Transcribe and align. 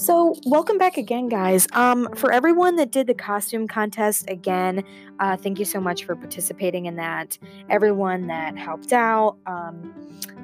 So, 0.00 0.34
welcome 0.46 0.78
back 0.78 0.96
again, 0.96 1.28
guys. 1.28 1.68
Um, 1.74 2.08
for 2.16 2.32
everyone 2.32 2.76
that 2.76 2.90
did 2.90 3.06
the 3.06 3.12
costume 3.12 3.68
contest 3.68 4.24
again, 4.30 4.82
uh, 5.18 5.36
thank 5.36 5.58
you 5.58 5.66
so 5.66 5.78
much 5.78 6.06
for 6.06 6.16
participating 6.16 6.86
in 6.86 6.96
that. 6.96 7.36
Everyone 7.68 8.26
that 8.28 8.56
helped 8.56 8.94
out, 8.94 9.36
um, 9.44 9.92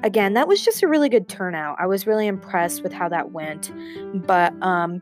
again, 0.03 0.35
that 0.35 0.47
was 0.47 0.63
just 0.63 0.83
a 0.83 0.87
really 0.87 1.09
good 1.09 1.27
turnout. 1.27 1.75
I 1.79 1.87
was 1.87 2.05
really 2.05 2.27
impressed 2.27 2.83
with 2.83 2.93
how 2.93 3.09
that 3.09 3.31
went. 3.31 3.71
But 4.27 4.53
um, 4.61 5.01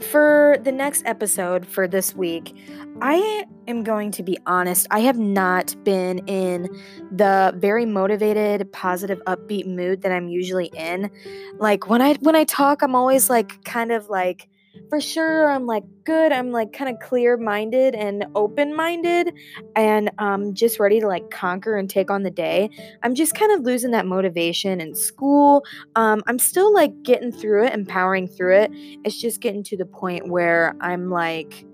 for 0.00 0.56
the 0.62 0.70
next 0.70 1.04
episode 1.04 1.66
for 1.66 1.88
this 1.88 2.14
week, 2.14 2.56
I 3.02 3.44
am 3.68 3.84
going 3.84 4.10
to 4.12 4.22
be 4.22 4.38
honest. 4.46 4.86
I 4.90 5.00
have 5.00 5.18
not 5.18 5.74
been 5.84 6.18
in 6.28 6.68
the 7.10 7.54
very 7.56 7.86
motivated, 7.86 8.70
positive, 8.72 9.20
upbeat 9.26 9.66
mood 9.66 10.02
that 10.02 10.12
I'm 10.12 10.28
usually 10.28 10.66
in. 10.76 11.10
Like 11.58 11.88
when 11.88 12.02
I 12.02 12.14
when 12.20 12.36
I 12.36 12.44
talk, 12.44 12.82
I'm 12.82 12.94
always 12.94 13.30
like 13.30 13.64
kind 13.64 13.92
of 13.92 14.08
like 14.08 14.48
for 14.90 15.00
sure 15.00 15.50
I'm 15.50 15.66
like 15.66 15.84
good. 16.04 16.32
I'm 16.32 16.50
like 16.50 16.72
kind 16.72 16.90
of 16.90 17.00
clear-minded 17.00 17.94
and 17.94 18.26
open-minded 18.34 19.32
and 19.76 20.10
um 20.18 20.54
just 20.54 20.78
ready 20.78 21.00
to 21.00 21.06
like 21.06 21.30
conquer 21.30 21.76
and 21.76 21.88
take 21.88 22.10
on 22.10 22.22
the 22.22 22.30
day. 22.30 22.70
I'm 23.02 23.14
just 23.14 23.34
kind 23.34 23.52
of 23.52 23.60
losing 23.60 23.92
that 23.92 24.06
motivation 24.06 24.80
in 24.80 24.94
school. 24.94 25.64
Um 25.96 26.22
I'm 26.26 26.38
still 26.38 26.72
like 26.72 27.02
getting 27.02 27.32
through 27.32 27.66
it 27.66 27.72
and 27.72 27.88
powering 27.88 28.28
through 28.28 28.56
it. 28.56 28.70
It's 29.04 29.20
just 29.20 29.40
getting 29.40 29.62
to 29.64 29.76
the 29.76 29.86
point 29.86 30.28
where 30.28 30.74
I'm 30.80 31.10
like 31.10 31.66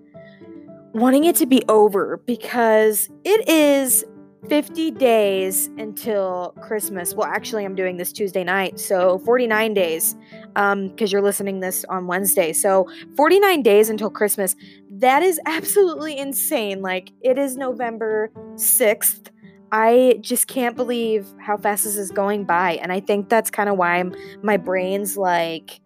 wanting 0.93 1.25
it 1.25 1.37
to 1.37 1.47
be 1.47 1.63
over 1.69 2.19
because 2.27 3.09
it 3.25 3.49
is 3.49 4.05
50 4.49 4.91
days 4.93 5.69
until 5.79 6.55
Christmas. 6.63 7.15
Well, 7.15 7.29
actually, 7.29 7.65
I'm 7.65 7.75
doing 7.75 7.97
this 7.97 8.13
Tuesday 8.13 8.43
night, 8.43 8.81
so 8.81 9.19
49 9.21 9.75
days 9.75 10.17
because 10.55 10.73
um, 10.73 10.93
you're 10.97 11.23
listening 11.23 11.61
this 11.61 11.85
on 11.89 12.07
Wednesday. 12.07 12.53
So 12.53 12.89
49 13.17 13.63
days 13.63 13.91
until 13.91 14.11
Christmas. 14.11 14.57
That 14.91 15.23
is 15.23 15.41
absolutely 15.47 16.17
insane. 16.17 16.83
Like, 16.83 17.13
it 17.23 17.39
is 17.39 17.57
November 17.57 18.33
6th. 18.55 19.29
I 19.73 20.19
just 20.21 20.49
can't 20.49 20.75
believe 20.75 21.29
how 21.41 21.57
fast 21.57 21.85
this 21.85 21.97
is 21.97 22.11
going 22.11 22.45
by. 22.45 22.73
And 22.83 22.93
I 22.93 23.01
think 23.01 23.29
that's 23.29 23.51
kind 23.51 23.69
of 23.69 23.77
why 23.77 23.99
I'm, 23.99 24.15
my 24.43 24.57
brain's 24.57 25.17
like, 25.17 25.81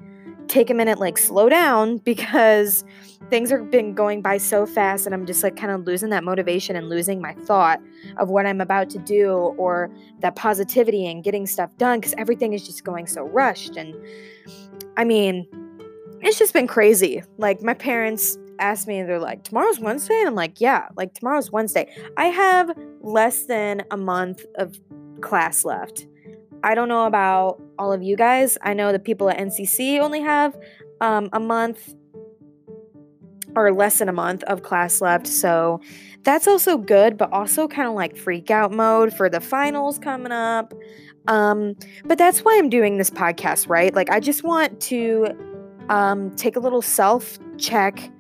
take 0.48 0.70
a 0.70 0.74
minute, 0.74 0.98
like, 0.98 1.18
slow 1.18 1.48
down 1.48 1.98
because 2.05 2.84
things 3.30 3.50
have 3.50 3.70
been 3.70 3.94
going 3.94 4.22
by 4.22 4.36
so 4.39 4.67
fast 4.67 5.06
and 5.06 5.14
I'm 5.14 5.27
just 5.27 5.42
like 5.42 5.56
kind 5.56 5.72
of 5.72 5.86
losing 5.86 6.11
that 6.11 6.25
motivation 6.25 6.77
and 6.77 6.89
losing 6.89 7.20
my 7.20 7.34
thought 7.34 7.80
of 8.19 8.28
what 8.28 8.47
I'm 8.47 8.61
about 8.61 8.91
to 8.91 8.98
do 8.98 9.33
or 9.56 9.91
that 10.20 10.36
positivity 10.36 11.06
and 11.06 11.22
getting 11.22 11.47
stuff 11.47 11.77
done 11.77 12.00
because 12.00 12.14
everything 12.19 12.52
is 12.52 12.64
just 12.64 12.84
going 12.84 13.06
so 13.06 13.22
rushed. 13.22 13.77
And 13.77 13.95
I 14.97 15.05
mean, 15.05 15.47
it's 16.20 16.39
just 16.39 16.52
been 16.52 16.67
crazy. 16.67 17.22
Like, 17.39 17.62
my 17.62 17.75
parents 17.75 18.39
asked 18.58 18.86
me, 18.86 19.02
they're 19.02 19.19
like, 19.19 19.45
tomorrow's 19.45 19.78
Wednesday? 19.78 20.19
And 20.19 20.28
I'm 20.28 20.34
like, 20.34 20.61
yeah, 20.61 20.89
like 20.97 21.14
tomorrow's 21.14 21.50
Wednesday. 21.50 21.92
I 22.17 22.27
have 22.27 22.77
less 23.00 23.45
than 23.45 23.83
a 23.91 23.97
month 23.97 24.45
of 24.56 24.78
class 25.20 25.64
left. 25.64 26.06
I 26.62 26.75
don't 26.75 26.89
know 26.89 27.06
about 27.06 27.61
all 27.78 27.92
of 27.92 28.02
you 28.02 28.17
guys. 28.17 28.56
I 28.62 28.72
know 28.72 28.92
the 28.92 28.98
people 28.98 29.28
at 29.28 29.39
NCC 29.39 30.00
only 30.00 30.20
have 30.20 30.56
um, 31.00 31.28
a 31.33 31.41
month 31.41 31.95
or 33.56 33.72
less 33.72 33.98
than 33.98 34.08
a 34.08 34.12
month 34.12 34.42
of 34.44 34.62
class 34.62 35.00
left. 35.00 35.27
So 35.27 35.80
that's 36.22 36.48
also 36.48 36.78
good, 36.78 37.16
but 37.16 37.33
also 37.33 37.69
kind 37.69 37.88
of 37.88 37.94
like 37.94 38.16
freak 38.16 38.50
out 38.50 38.72
mode 38.72 39.14
for 39.14 39.28
the 39.28 39.41
finals 39.41 39.98
coming 39.98 40.33
up. 40.33 40.74
Um, 41.27 41.77
but 42.05 42.19
that's 42.19 42.41
why 42.41 42.56
I'm 42.58 42.69
doing 42.69 42.98
this 42.98 43.11
podcast, 43.11 43.69
right? 43.69 43.94
Like, 43.94 44.11
I 44.11 44.20
just 44.20 44.42
want 44.42 44.80
to 44.83 45.28
um, 45.88 46.34
take 46.36 46.56
a 46.56 46.61
little 46.61 46.83
self 46.83 47.38
check, 47.58 48.11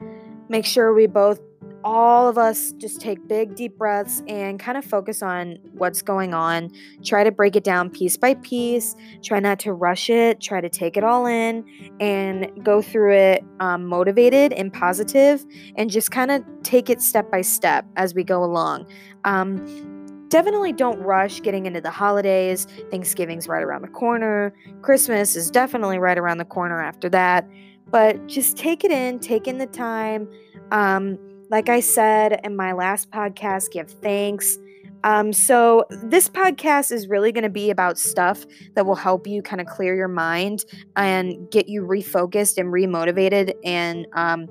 make 0.48 0.64
sure 0.64 0.94
we 0.94 1.06
both 1.06 1.40
all 1.84 2.26
of 2.28 2.38
us 2.38 2.72
just 2.78 2.98
take 2.98 3.28
big, 3.28 3.54
deep 3.54 3.76
breaths 3.76 4.22
and 4.26 4.58
kind 4.58 4.78
of 4.78 4.84
focus 4.84 5.22
on 5.22 5.58
what's 5.74 6.00
going 6.00 6.32
on. 6.32 6.70
Try 7.04 7.22
to 7.24 7.30
break 7.30 7.56
it 7.56 7.62
down 7.62 7.90
piece 7.90 8.16
by 8.16 8.34
piece. 8.34 8.96
Try 9.22 9.38
not 9.38 9.58
to 9.60 9.72
rush 9.74 10.08
it. 10.08 10.40
Try 10.40 10.62
to 10.62 10.70
take 10.70 10.96
it 10.96 11.04
all 11.04 11.26
in 11.26 11.62
and 12.00 12.50
go 12.64 12.80
through 12.80 13.12
it 13.12 13.44
um, 13.60 13.84
motivated 13.84 14.54
and 14.54 14.72
positive 14.72 15.44
and 15.76 15.90
just 15.90 16.10
kind 16.10 16.30
of 16.30 16.42
take 16.62 16.88
it 16.88 17.02
step 17.02 17.30
by 17.30 17.42
step 17.42 17.84
as 17.96 18.14
we 18.14 18.24
go 18.24 18.42
along. 18.42 18.86
Um, 19.24 20.26
definitely 20.30 20.72
don't 20.72 20.98
rush 21.00 21.42
getting 21.42 21.66
into 21.66 21.82
the 21.82 21.90
holidays. 21.90 22.66
Thanksgiving's 22.90 23.46
right 23.46 23.62
around 23.62 23.82
the 23.82 23.88
corner. 23.88 24.54
Christmas 24.80 25.36
is 25.36 25.50
definitely 25.50 25.98
right 25.98 26.16
around 26.16 26.38
the 26.38 26.46
corner 26.46 26.80
after 26.80 27.10
that. 27.10 27.46
But 27.90 28.26
just 28.26 28.56
take 28.56 28.84
it 28.84 28.90
in, 28.90 29.18
take 29.18 29.46
in 29.46 29.58
the 29.58 29.66
time. 29.66 30.26
Um, 30.72 31.18
like 31.54 31.68
I 31.68 31.78
said 31.78 32.40
in 32.42 32.56
my 32.56 32.72
last 32.72 33.12
podcast, 33.12 33.70
give 33.70 33.88
thanks. 33.88 34.58
Um, 35.04 35.32
so, 35.32 35.84
this 36.02 36.28
podcast 36.28 36.90
is 36.90 37.06
really 37.06 37.30
going 37.30 37.44
to 37.44 37.48
be 37.48 37.70
about 37.70 37.96
stuff 37.96 38.44
that 38.74 38.84
will 38.86 38.96
help 38.96 39.28
you 39.28 39.40
kind 39.40 39.60
of 39.60 39.68
clear 39.68 39.94
your 39.94 40.08
mind 40.08 40.64
and 40.96 41.48
get 41.52 41.68
you 41.68 41.82
refocused 41.82 42.58
and 42.58 42.72
remotivated 42.72 43.52
and 43.62 44.08
um, 44.14 44.48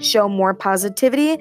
show 0.00 0.28
more 0.28 0.52
positivity 0.52 1.38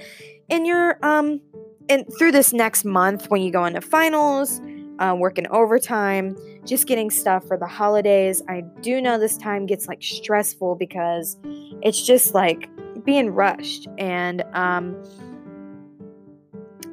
in 0.49 0.65
your 0.65 1.03
um 1.03 1.41
and 1.89 2.05
through 2.19 2.31
this 2.31 2.53
next 2.53 2.85
month 2.85 3.31
when 3.31 3.41
you 3.41 3.51
go 3.51 3.65
into 3.65 3.81
finals 3.81 4.61
uh, 4.99 5.15
working 5.17 5.47
overtime 5.47 6.37
just 6.63 6.87
getting 6.87 7.09
stuff 7.09 7.45
for 7.47 7.57
the 7.57 7.65
holidays 7.65 8.43
i 8.47 8.61
do 8.81 9.01
know 9.01 9.17
this 9.17 9.35
time 9.37 9.65
gets 9.65 9.87
like 9.87 10.01
stressful 10.01 10.75
because 10.75 11.37
it's 11.81 12.05
just 12.05 12.33
like 12.33 12.69
being 13.05 13.29
rushed 13.29 13.87
and 13.97 14.43
um 14.53 14.95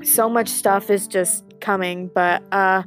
so 0.05 0.29
much 0.29 0.49
stuff 0.49 0.91
is 0.91 1.07
just 1.07 1.45
coming 1.61 2.11
but 2.15 2.43
uh 2.53 2.83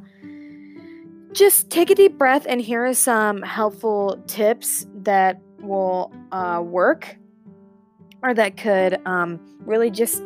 just 1.32 1.68
take 1.68 1.90
a 1.90 1.94
deep 1.94 2.16
breath 2.16 2.46
and 2.48 2.60
here 2.60 2.86
are 2.86 2.94
some 2.94 3.42
helpful 3.42 4.22
tips 4.26 4.86
that 4.94 5.38
will 5.60 6.10
uh, 6.32 6.62
work 6.64 7.16
or 8.22 8.32
that 8.32 8.56
could 8.56 8.98
um, 9.06 9.38
really 9.60 9.90
just 9.90 10.22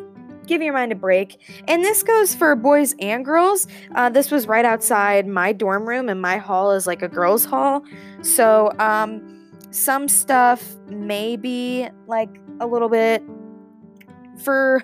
give 0.47 0.61
your 0.61 0.73
mind 0.73 0.91
a 0.91 0.95
break. 0.95 1.39
And 1.67 1.83
this 1.83 2.01
goes 2.01 2.33
for 2.33 2.55
boys 2.55 2.95
and 2.99 3.25
girls. 3.25 3.67
Uh, 3.93 4.09
this 4.09 4.31
was 4.31 4.47
right 4.47 4.65
outside 4.65 5.27
my 5.27 5.53
dorm 5.53 5.87
room, 5.87 6.09
and 6.09 6.21
my 6.21 6.37
hall 6.37 6.71
is 6.71 6.87
like 6.87 7.01
a 7.01 7.07
girls' 7.07 7.45
hall. 7.45 7.83
So 8.21 8.71
um, 8.79 9.40
some 9.71 10.07
stuff 10.07 10.75
may 10.87 11.35
be 11.35 11.87
like 12.07 12.29
a 12.59 12.67
little 12.67 12.89
bit 12.89 13.23
for 14.43 14.83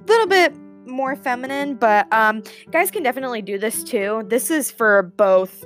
a 0.00 0.06
little 0.06 0.26
bit 0.26 0.54
more 0.86 1.16
feminine, 1.16 1.74
but 1.74 2.10
um, 2.12 2.42
guys 2.70 2.90
can 2.90 3.02
definitely 3.02 3.42
do 3.42 3.58
this 3.58 3.82
too. 3.82 4.24
This 4.28 4.50
is 4.50 4.70
for 4.70 5.02
both 5.16 5.64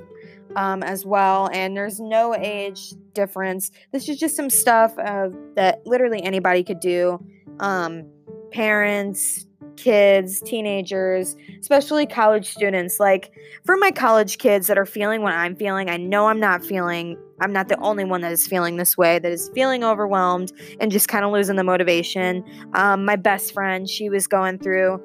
um, 0.55 0.83
as 0.83 1.05
well, 1.05 1.49
and 1.53 1.75
there's 1.75 1.99
no 1.99 2.35
age 2.35 2.93
difference. 3.13 3.71
This 3.91 4.07
is 4.09 4.17
just 4.17 4.35
some 4.35 4.49
stuff 4.49 4.97
uh, 4.97 5.29
that 5.55 5.85
literally 5.85 6.21
anybody 6.21 6.63
could 6.63 6.79
do. 6.79 7.23
Um, 7.59 8.05
parents, 8.51 9.45
kids, 9.77 10.41
teenagers, 10.41 11.35
especially 11.59 12.05
college 12.05 12.49
students. 12.49 12.99
Like 12.99 13.31
for 13.65 13.77
my 13.77 13.91
college 13.91 14.37
kids 14.37 14.67
that 14.67 14.77
are 14.77 14.85
feeling 14.85 15.21
what 15.21 15.33
I'm 15.33 15.55
feeling, 15.55 15.89
I 15.89 15.97
know 15.97 16.27
I'm 16.27 16.39
not 16.39 16.63
feeling, 16.63 17.17
I'm 17.41 17.53
not 17.53 17.67
the 17.67 17.79
only 17.79 18.03
one 18.03 18.21
that 18.21 18.31
is 18.31 18.47
feeling 18.47 18.77
this 18.77 18.97
way, 18.97 19.19
that 19.19 19.31
is 19.31 19.49
feeling 19.53 19.83
overwhelmed 19.83 20.51
and 20.79 20.91
just 20.91 21.07
kind 21.07 21.25
of 21.25 21.31
losing 21.31 21.55
the 21.55 21.63
motivation. 21.63 22.43
Um, 22.73 23.05
my 23.05 23.15
best 23.15 23.53
friend, 23.53 23.89
she 23.89 24.09
was 24.09 24.27
going 24.27 24.59
through 24.59 25.01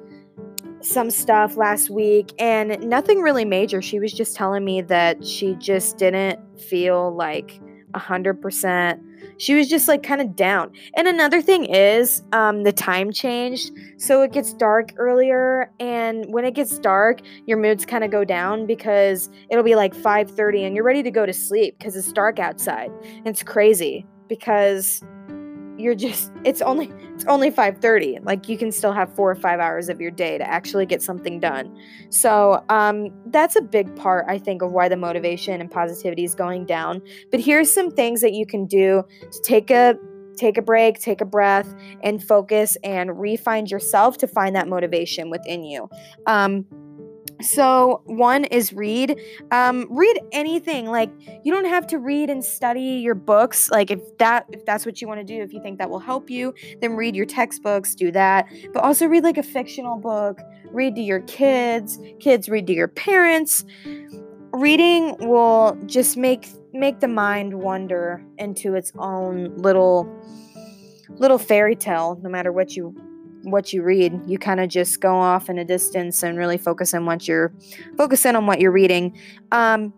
some 0.81 1.11
stuff 1.11 1.57
last 1.57 1.89
week 1.89 2.31
and 2.39 2.79
nothing 2.87 3.19
really 3.21 3.45
major. 3.45 3.81
She 3.81 3.99
was 3.99 4.13
just 4.13 4.35
telling 4.35 4.63
me 4.63 4.81
that 4.83 5.25
she 5.25 5.55
just 5.55 5.97
didn't 5.97 6.39
feel 6.59 7.13
like 7.15 7.59
100% 7.93 9.01
she 9.37 9.55
was 9.55 9.67
just 9.69 9.87
like 9.87 10.03
kind 10.03 10.21
of 10.21 10.35
down. 10.35 10.71
And 10.95 11.07
another 11.07 11.41
thing 11.41 11.65
is 11.65 12.23
um, 12.31 12.63
the 12.63 12.71
time 12.71 13.11
changed, 13.11 13.71
so 13.97 14.21
it 14.21 14.31
gets 14.31 14.53
dark 14.53 14.93
earlier. 14.97 15.71
And 15.79 16.25
when 16.33 16.45
it 16.45 16.53
gets 16.53 16.77
dark, 16.79 17.21
your 17.45 17.57
moods 17.57 17.85
kind 17.85 18.03
of 18.03 18.11
go 18.11 18.23
down 18.23 18.65
because 18.65 19.29
it'll 19.49 19.63
be 19.63 19.75
like 19.75 19.93
5:30 19.93 20.65
and 20.65 20.75
you're 20.75 20.85
ready 20.85 21.03
to 21.03 21.11
go 21.11 21.25
to 21.25 21.33
sleep 21.33 21.77
because 21.77 21.95
it's 21.95 22.11
dark 22.11 22.39
outside. 22.39 22.91
And 23.03 23.27
it's 23.27 23.43
crazy 23.43 24.05
because 24.27 25.03
you're 25.79 25.95
just 25.95 26.31
it's 26.43 26.61
only 26.61 26.91
it's 27.13 27.25
only 27.25 27.49
5:30 27.49 28.25
like 28.25 28.49
you 28.49 28.57
can 28.57 28.71
still 28.71 28.91
have 28.91 29.13
4 29.15 29.31
or 29.31 29.35
5 29.35 29.59
hours 29.59 29.89
of 29.89 30.01
your 30.01 30.11
day 30.11 30.37
to 30.37 30.47
actually 30.47 30.85
get 30.85 31.01
something 31.01 31.39
done. 31.39 31.75
So 32.09 32.63
um, 32.69 33.09
that's 33.27 33.55
a 33.55 33.61
big 33.61 33.95
part 33.95 34.25
i 34.27 34.37
think 34.37 34.61
of 34.61 34.71
why 34.71 34.89
the 34.89 34.97
motivation 34.97 35.61
and 35.61 35.69
positivity 35.71 36.23
is 36.23 36.35
going 36.35 36.65
down. 36.65 37.01
But 37.31 37.39
here's 37.39 37.73
some 37.73 37.91
things 37.91 38.21
that 38.21 38.33
you 38.33 38.45
can 38.45 38.65
do 38.65 39.03
to 39.31 39.41
take 39.41 39.71
a 39.71 39.95
take 40.35 40.57
a 40.57 40.61
break 40.61 40.99
take 40.99 41.21
a 41.21 41.25
breath 41.25 41.73
and 42.01 42.23
focus 42.23 42.77
and 42.83 43.19
re-find 43.19 43.69
yourself 43.69 44.17
to 44.17 44.27
find 44.27 44.55
that 44.55 44.67
motivation 44.67 45.29
within 45.29 45.63
you. 45.63 45.89
Um, 46.27 46.65
So, 47.41 48.01
one 48.05 48.45
is 48.45 48.73
read. 48.73 49.19
Um, 49.51 49.87
read 49.89 50.19
anything. 50.31 50.87
Like 50.87 51.09
you 51.43 51.53
don't 51.53 51.65
have 51.65 51.87
to 51.87 51.97
read 51.97 52.29
and 52.29 52.43
study 52.43 52.81
your 52.81 53.15
books. 53.15 53.69
Like 53.69 53.91
if 53.91 54.17
that 54.17 54.45
if 54.49 54.65
that's 54.65 54.85
what 54.85 55.01
you 55.01 55.07
want 55.07 55.19
to 55.19 55.23
do, 55.23 55.41
if 55.41 55.53
you 55.53 55.61
think 55.61 55.77
that 55.79 55.89
will 55.89 55.99
help 55.99 56.29
you, 56.29 56.53
then 56.81 56.95
read 56.95 57.15
your 57.15 57.25
textbooks, 57.25 57.95
do 57.95 58.11
that. 58.11 58.47
But 58.73 58.83
also 58.83 59.05
read 59.07 59.23
like 59.23 59.37
a 59.37 59.43
fictional 59.43 59.97
book. 59.97 60.39
Read 60.71 60.95
to 60.95 61.01
your 61.01 61.21
kids. 61.21 61.99
Kids 62.19 62.49
read 62.49 62.67
to 62.67 62.73
your 62.73 62.87
parents. 62.87 63.63
Reading 64.51 65.15
will 65.19 65.77
just 65.85 66.17
make 66.17 66.49
make 66.73 66.99
the 66.99 67.07
mind 67.07 67.53
wander 67.53 68.23
into 68.37 68.75
its 68.75 68.91
own 68.97 69.55
little 69.57 70.07
little 71.09 71.37
fairy 71.37 71.75
tale 71.75 72.19
no 72.21 72.29
matter 72.29 72.51
what 72.51 72.75
you 72.75 72.95
what 73.51 73.73
you 73.73 73.83
read. 73.83 74.19
You 74.25 74.37
kind 74.37 74.59
of 74.59 74.69
just 74.69 74.99
go 74.99 75.15
off 75.15 75.49
in 75.49 75.57
a 75.57 75.65
distance 75.65 76.23
and 76.23 76.37
really 76.37 76.57
focus 76.57 76.93
on 76.93 77.05
what 77.05 77.27
you're 77.27 77.53
focus 77.97 78.25
in 78.25 78.35
on 78.35 78.45
what 78.45 78.59
you're 78.59 78.71
reading. 78.71 79.17
Um, 79.51 79.93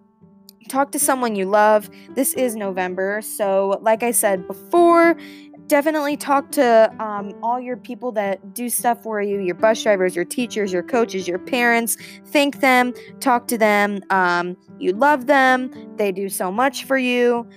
talk 0.69 0.91
to 0.91 0.99
someone 0.99 1.35
you 1.35 1.45
love. 1.45 1.89
This 2.15 2.33
is 2.33 2.55
November, 2.55 3.21
so 3.21 3.79
like 3.81 4.03
I 4.03 4.11
said 4.11 4.47
before, 4.47 5.17
definitely 5.67 6.17
talk 6.17 6.51
to 6.51 6.93
um, 6.99 7.33
all 7.41 7.59
your 7.59 7.77
people 7.77 8.11
that 8.11 8.53
do 8.53 8.69
stuff 8.69 9.01
for 9.03 9.21
you 9.21 9.39
your 9.39 9.55
bus 9.55 9.81
drivers, 9.81 10.15
your 10.15 10.25
teachers, 10.25 10.73
your 10.73 10.83
coaches, 10.83 11.27
your 11.27 11.39
parents. 11.39 11.97
Thank 12.27 12.59
them, 12.59 12.93
talk 13.19 13.47
to 13.47 13.57
them. 13.57 14.01
Um, 14.09 14.57
you 14.79 14.91
love 14.93 15.27
them, 15.27 15.95
they 15.95 16.11
do 16.11 16.29
so 16.29 16.51
much 16.51 16.83
for 16.83 16.97
you. 16.97 17.47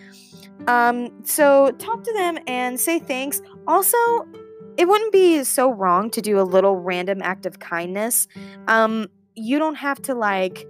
Um, 0.67 1.11
so 1.25 1.73
talk 1.73 2.05
to 2.05 2.13
them 2.13 2.39
and 2.47 2.81
say 2.81 2.99
thanks. 2.99 3.43
Also, 3.67 3.97
it 4.77 4.89
wouldn't 4.89 5.13
be 5.13 5.45
so 5.45 5.71
wrong 5.71 6.11
to 6.11 6.23
do 6.23 6.41
a 6.41 6.43
little 6.43 6.77
random 6.77 7.23
act 7.23 7.47
of 7.47 7.59
kindness. 7.59 8.29
Um, 8.69 9.09
you 9.35 9.59
don't 9.59 9.77
have 9.77 10.01
to 10.03 10.15
like 10.15 10.67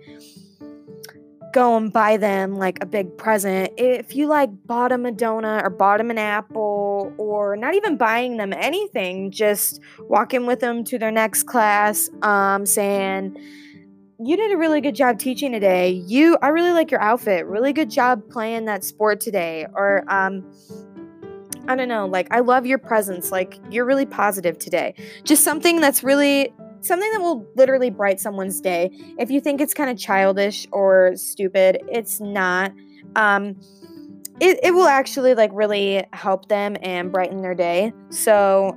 go 1.52 1.76
and 1.76 1.92
buy 1.92 2.16
them 2.16 2.56
like 2.56 2.82
a 2.82 2.86
big 2.86 3.16
present. 3.16 3.72
If 3.76 4.16
you 4.16 4.26
like 4.26 4.50
bought 4.66 4.88
them 4.88 5.06
a 5.06 5.12
donut 5.12 5.62
or 5.62 5.70
bought 5.70 5.98
them 5.98 6.10
an 6.10 6.18
apple 6.18 7.12
or 7.16 7.56
not 7.56 7.74
even 7.74 7.96
buying 7.96 8.38
them 8.38 8.52
anything, 8.52 9.30
just 9.30 9.80
walking 10.00 10.46
with 10.46 10.58
them 10.58 10.82
to 10.84 10.98
their 10.98 11.12
next 11.12 11.44
class, 11.44 12.10
um, 12.22 12.66
saying, 12.66 13.36
you 14.18 14.36
did 14.36 14.52
a 14.52 14.56
really 14.56 14.80
good 14.80 14.94
job 14.94 15.18
teaching 15.18 15.52
today. 15.52 15.90
You, 15.90 16.38
I 16.42 16.48
really 16.48 16.72
like 16.72 16.90
your 16.90 17.00
outfit. 17.00 17.46
Really 17.46 17.72
good 17.72 17.90
job 17.90 18.28
playing 18.30 18.64
that 18.64 18.82
sport 18.82 19.20
today. 19.20 19.66
Or, 19.74 20.04
um, 20.08 20.44
I 21.66 21.76
don't 21.76 21.88
know, 21.88 22.06
like 22.06 22.28
I 22.30 22.40
love 22.40 22.66
your 22.66 22.78
presence. 22.78 23.32
Like 23.32 23.58
you're 23.70 23.86
really 23.86 24.06
positive 24.06 24.58
today. 24.58 24.94
Just 25.24 25.44
something 25.44 25.80
that's 25.80 26.02
really 26.02 26.52
something 26.80 27.10
that 27.12 27.20
will 27.20 27.46
literally 27.56 27.90
bright 27.90 28.20
someone's 28.20 28.60
day. 28.60 28.90
If 29.18 29.30
you 29.30 29.40
think 29.40 29.60
it's 29.60 29.72
kind 29.72 29.88
of 29.88 29.96
childish 29.96 30.66
or 30.72 31.12
stupid, 31.16 31.82
it's 31.88 32.20
not. 32.20 32.72
Um 33.16 33.56
it, 34.40 34.58
it 34.62 34.72
will 34.72 34.88
actually 34.88 35.34
like 35.34 35.50
really 35.52 36.04
help 36.12 36.48
them 36.48 36.76
and 36.82 37.12
brighten 37.12 37.40
their 37.40 37.54
day. 37.54 37.92
So 38.10 38.76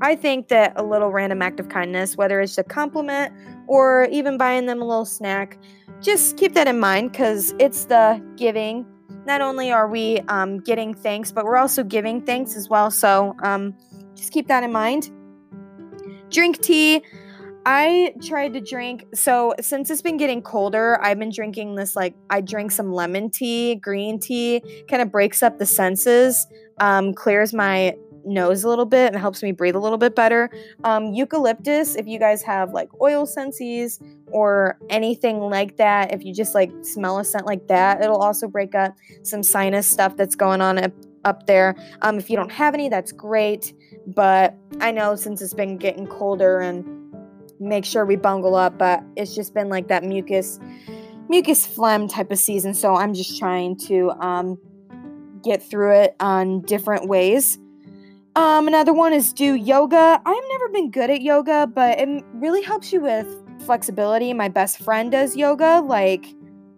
I 0.00 0.16
think 0.16 0.48
that 0.48 0.72
a 0.76 0.82
little 0.82 1.10
random 1.10 1.42
act 1.42 1.60
of 1.60 1.68
kindness, 1.68 2.16
whether 2.16 2.40
it's 2.40 2.56
a 2.56 2.64
compliment 2.64 3.32
or 3.66 4.08
even 4.10 4.38
buying 4.38 4.66
them 4.66 4.80
a 4.80 4.84
little 4.84 5.04
snack, 5.04 5.58
just 6.00 6.36
keep 6.36 6.54
that 6.54 6.68
in 6.68 6.80
mind 6.80 7.12
because 7.12 7.54
it's 7.58 7.84
the 7.86 8.22
giving 8.36 8.86
not 9.28 9.42
only 9.42 9.70
are 9.70 9.86
we 9.86 10.20
um, 10.28 10.58
getting 10.58 10.94
thanks, 10.94 11.30
but 11.30 11.44
we're 11.44 11.58
also 11.58 11.84
giving 11.84 12.22
thanks 12.22 12.56
as 12.56 12.68
well. 12.70 12.90
So 12.90 13.36
um, 13.42 13.76
just 14.16 14.32
keep 14.32 14.48
that 14.48 14.64
in 14.64 14.72
mind. 14.72 15.10
Drink 16.30 16.60
tea. 16.62 17.02
I 17.66 18.14
tried 18.24 18.54
to 18.54 18.60
drink, 18.62 19.04
so 19.14 19.54
since 19.60 19.90
it's 19.90 20.00
been 20.00 20.16
getting 20.16 20.40
colder, 20.40 20.98
I've 21.02 21.18
been 21.18 21.30
drinking 21.30 21.74
this 21.74 21.94
like 21.94 22.14
I 22.30 22.40
drink 22.40 22.70
some 22.70 22.90
lemon 22.94 23.30
tea, 23.30 23.74
green 23.74 24.18
tea, 24.18 24.62
kind 24.88 25.02
of 25.02 25.12
breaks 25.12 25.42
up 25.42 25.58
the 25.58 25.66
senses, 25.66 26.46
um, 26.80 27.12
clears 27.12 27.52
my 27.52 27.94
nose 28.24 28.64
a 28.64 28.68
little 28.68 28.84
bit 28.84 29.12
and 29.12 29.20
helps 29.20 29.42
me 29.42 29.52
breathe 29.52 29.74
a 29.74 29.78
little 29.78 29.98
bit 29.98 30.14
better. 30.14 30.50
Um, 30.84 31.12
eucalyptus, 31.12 31.94
if 31.94 32.06
you 32.06 32.18
guys 32.18 32.42
have 32.42 32.72
like 32.72 32.88
oil 33.00 33.26
sensies 33.26 34.00
or 34.28 34.78
anything 34.90 35.40
like 35.40 35.76
that, 35.76 36.12
if 36.12 36.24
you 36.24 36.34
just 36.34 36.54
like 36.54 36.70
smell 36.82 37.18
a 37.18 37.24
scent 37.24 37.46
like 37.46 37.66
that, 37.68 38.02
it'll 38.02 38.22
also 38.22 38.48
break 38.48 38.74
up 38.74 38.96
some 39.22 39.42
sinus 39.42 39.86
stuff 39.86 40.16
that's 40.16 40.34
going 40.34 40.60
on 40.60 40.78
up, 40.78 40.92
up 41.24 41.46
there. 41.46 41.74
Um, 42.02 42.18
if 42.18 42.30
you 42.30 42.36
don't 42.36 42.52
have 42.52 42.74
any, 42.74 42.88
that's 42.88 43.12
great. 43.12 43.72
But 44.06 44.54
I 44.80 44.90
know 44.90 45.14
since 45.16 45.42
it's 45.42 45.54
been 45.54 45.76
getting 45.76 46.06
colder 46.06 46.60
and 46.60 46.84
make 47.60 47.84
sure 47.84 48.06
we 48.06 48.16
bungle 48.16 48.54
up, 48.54 48.78
but 48.78 49.02
it's 49.16 49.34
just 49.34 49.54
been 49.54 49.68
like 49.68 49.88
that 49.88 50.04
mucus 50.04 50.58
mucus 51.28 51.66
phlegm 51.66 52.08
type 52.08 52.30
of 52.30 52.38
season. 52.38 52.72
So 52.74 52.94
I'm 52.94 53.12
just 53.12 53.38
trying 53.38 53.76
to 53.80 54.10
um, 54.12 54.58
get 55.42 55.62
through 55.62 55.94
it 56.00 56.16
on 56.20 56.62
different 56.62 57.08
ways. 57.08 57.58
Um, 58.38 58.68
another 58.68 58.92
one 58.92 59.12
is 59.12 59.32
do 59.32 59.56
yoga. 59.56 60.22
I've 60.24 60.44
never 60.52 60.68
been 60.68 60.92
good 60.92 61.10
at 61.10 61.22
yoga, 61.22 61.66
but 61.66 61.98
it 61.98 62.24
really 62.34 62.62
helps 62.62 62.92
you 62.92 63.00
with 63.00 63.26
flexibility. 63.66 64.32
My 64.32 64.48
best 64.48 64.78
friend 64.78 65.10
does 65.10 65.34
yoga, 65.34 65.80
like, 65.84 66.24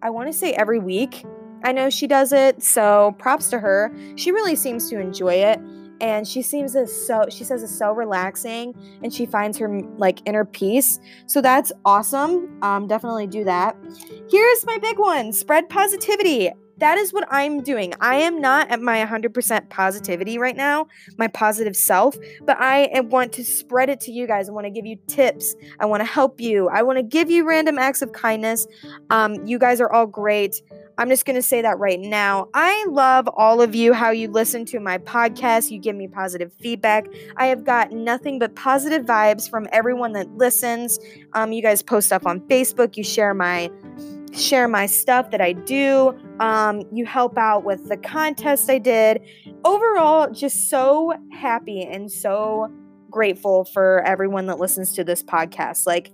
I 0.01 0.09
want 0.09 0.29
to 0.29 0.33
say 0.33 0.55
every 0.55 0.79
week. 0.79 1.23
I 1.63 1.73
know 1.73 1.91
she 1.91 2.07
does 2.07 2.33
it, 2.33 2.63
so 2.63 3.15
props 3.19 3.51
to 3.51 3.59
her. 3.59 3.95
She 4.17 4.33
really 4.33 4.57
seems 4.57 4.89
to 4.89 4.99
enjoy 4.99 5.35
it. 5.35 5.61
And 6.01 6.27
she 6.27 6.41
seems 6.41 6.75
as 6.75 6.91
so 7.07 7.27
she 7.29 7.45
says 7.45 7.63
it's 7.63 7.79
so 7.79 7.93
relaxing 7.93 8.75
and 9.03 9.13
she 9.13 9.27
finds 9.27 9.59
her 9.59 9.83
like 9.99 10.21
inner 10.25 10.47
peace. 10.47 10.99
So 11.27 11.43
that's 11.43 11.73
awesome. 11.85 12.59
Um, 12.63 12.87
definitely 12.87 13.27
do 13.27 13.45
that. 13.45 13.77
Here's 14.31 14.65
my 14.65 14.79
big 14.79 14.99
one 14.99 15.35
spread 15.35 15.69
positivity 15.69 16.53
that 16.81 16.99
is 16.99 17.13
what 17.13 17.27
I'm 17.31 17.63
doing. 17.63 17.95
I 18.01 18.17
am 18.17 18.41
not 18.41 18.71
at 18.71 18.81
my 18.81 19.05
100% 19.05 19.69
positivity 19.69 20.39
right 20.39 20.57
now, 20.57 20.89
my 21.19 21.29
positive 21.29 21.77
self, 21.77 22.17
but 22.43 22.57
I 22.59 23.01
want 23.05 23.33
to 23.35 23.45
spread 23.45 23.91
it 23.91 24.01
to 24.01 24.13
you 24.13 24.27
guys. 24.27 24.49
I 24.49 24.53
want 24.53 24.67
to 24.67 24.71
give 24.71 24.87
you 24.87 24.97
tips. 25.07 25.55
I 25.79 25.87
want 25.87 26.01
to 26.01 26.05
help 26.07 26.41
you. 26.41 26.69
I 26.69 26.83
want 26.83 26.99
to 26.99 27.03
give 27.03 27.31
you 27.31 27.47
random 27.47 27.79
acts 27.79 28.03
of 28.03 28.13
kindness. 28.13 28.67
Um, 29.11 29.47
you 29.47 29.59
guys 29.59 29.81
are 29.81 29.93
all 29.93 30.07
great. 30.07 30.63
I'm 30.99 31.09
just 31.09 31.25
going 31.25 31.37
to 31.37 31.43
say 31.43 31.63
that 31.63 31.79
right 31.79 31.99
now. 31.99 32.49
I 32.53 32.85
love 32.89 33.29
all 33.29 33.63
of 33.63 33.75
you, 33.75 33.95
how 33.95 34.11
you 34.11 34.29
listen 34.29 34.65
to 34.67 34.81
my 34.81 34.99
podcast. 34.99 35.71
You 35.71 35.79
give 35.79 35.97
me 35.97 36.09
positive 36.09 36.53
feedback. 36.61 37.07
I 37.37 37.47
have 37.47 37.65
got 37.65 37.93
nothing 37.93 38.39
but 38.39 38.55
positive 38.55 39.07
vibes 39.07 39.49
from 39.49 39.67
everyone 39.73 40.13
that 40.13 40.29
listens. 40.37 40.99
Um, 41.33 41.53
you 41.53 41.63
guys 41.63 41.83
post 41.83 42.09
stuff 42.09 42.27
on 42.27 42.41
Facebook, 42.41 42.97
you 42.97 43.05
share 43.05 43.33
my 43.33 43.71
share 44.33 44.69
my 44.69 44.87
stuff 44.87 45.31
that 45.31 45.41
I 45.41 45.53
do. 45.53 46.17
Um, 46.41 46.85
you 46.93 47.05
help 47.07 47.37
out 47.37 47.65
with 47.65 47.89
the 47.89 47.97
contest 47.97 48.71
I 48.71 48.79
did. 48.79 49.21
Overall, 49.65 50.31
just 50.31 50.71
so 50.71 51.13
happy 51.33 51.83
and 51.83 52.11
so 52.11 52.71
grateful 53.11 53.65
for 53.65 54.03
everyone 54.07 54.47
that 54.47 54.59
listens 54.59 54.93
to 54.95 55.05
this 55.05 55.23
podcast. 55.23 55.87
Like, 55.87 56.13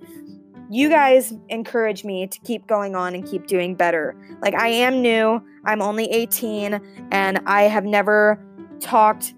you 0.70 0.88
guys 0.88 1.32
encourage 1.48 2.04
me 2.04 2.26
to 2.26 2.40
keep 2.40 2.66
going 2.66 2.96
on 2.96 3.14
and 3.14 3.24
keep 3.24 3.46
doing 3.46 3.74
better. 3.74 4.16
Like, 4.40 4.54
I 4.54 4.68
am 4.68 5.00
new, 5.02 5.40
I'm 5.64 5.80
only 5.80 6.10
18, 6.10 6.80
and 7.12 7.40
I 7.46 7.62
have 7.62 7.84
never 7.84 8.42
talked 8.80 9.34